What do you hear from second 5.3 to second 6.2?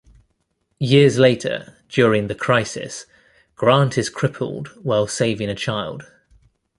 a child.